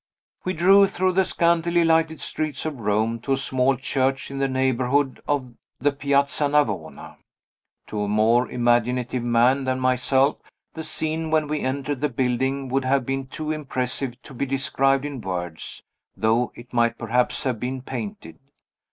We 0.43 0.53
drove 0.53 0.89
through 0.89 1.11
the 1.11 1.23
scantily 1.23 1.85
lighted 1.85 2.21
streets 2.21 2.65
of 2.65 2.79
Rome 2.79 3.19
to 3.19 3.33
a 3.33 3.37
small 3.37 3.77
church 3.77 4.31
in 4.31 4.39
the 4.39 4.47
neighborhood 4.47 5.21
of 5.27 5.53
the 5.77 5.91
Piazza 5.91 6.47
Navona. 6.49 7.17
To 7.85 8.01
a 8.01 8.07
more 8.07 8.49
imaginative 8.49 9.21
man 9.21 9.65
than 9.65 9.79
myself, 9.79 10.37
the 10.73 10.83
scene 10.83 11.29
when 11.29 11.47
we 11.47 11.59
entered 11.61 12.01
the 12.01 12.09
building 12.09 12.67
would 12.69 12.83
have 12.85 13.05
been 13.05 13.27
too 13.27 13.51
impressive 13.51 14.19
to 14.23 14.33
be 14.33 14.47
described 14.47 15.05
in 15.05 15.21
words 15.21 15.83
though 16.17 16.51
it 16.55 16.73
might 16.73 16.97
perhaps 16.97 17.43
have 17.43 17.59
been 17.59 17.83
painted. 17.83 18.39